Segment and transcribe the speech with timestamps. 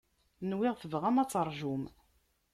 [0.49, 1.83] Nwiɣ tebɣam ad terjum.